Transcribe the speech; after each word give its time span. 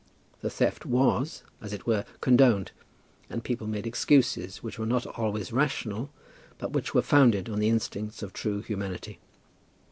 The 0.41 0.49
theft 0.49 0.83
was, 0.83 1.43
as 1.61 1.73
it 1.73 1.85
were, 1.85 2.05
condoned, 2.21 2.71
and 3.29 3.43
people 3.43 3.67
made 3.67 3.85
excuses 3.85 4.63
which 4.63 4.79
were 4.79 4.85
not 4.87 5.05
always 5.05 5.53
rational, 5.53 6.09
but 6.57 6.71
which 6.73 6.95
were 6.95 7.03
founded 7.03 7.47
on 7.47 7.59
the 7.59 7.69
instincts 7.69 8.23
of 8.23 8.33
true 8.33 8.63
humanity. 8.63 9.19